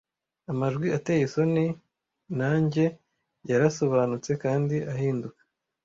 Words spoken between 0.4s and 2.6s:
Amajwi ateye isoni na